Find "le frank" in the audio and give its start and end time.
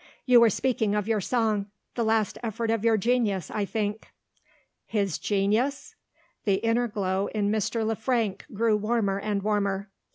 7.85-8.47